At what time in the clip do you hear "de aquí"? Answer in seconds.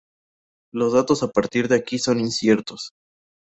1.67-1.99